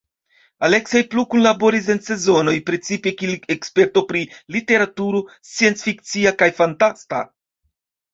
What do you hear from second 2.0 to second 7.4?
Sezonoj, precipe kiel eksperto pri literaturo scienc-fikcia kaj fantasta.